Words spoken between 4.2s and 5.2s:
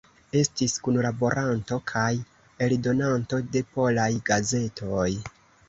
gazetoj.